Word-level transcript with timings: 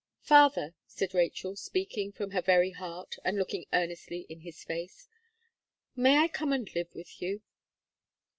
"Father," 0.23 0.73
said 0.87 1.13
Rachel, 1.13 1.55
speaking 1.55 2.11
from 2.11 2.31
her 2.31 2.41
very 2.41 2.71
heart, 2.71 3.17
and 3.23 3.37
looking 3.37 3.65
earnestly 3.71 4.21
in 4.29 4.39
his 4.39 4.63
face, 4.63 5.07
"may 5.95 6.17
I 6.17 6.27
come 6.27 6.51
and 6.51 6.67
live 6.73 6.95
with 6.95 7.21
you?" 7.21 7.43